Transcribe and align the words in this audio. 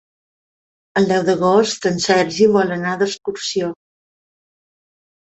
El 1.01 1.05
deu 1.11 1.25
d'agost 1.27 1.87
en 1.91 2.03
Sergi 2.07 2.49
vol 2.57 2.75
anar 2.79 2.97
d'excursió. 3.05 3.73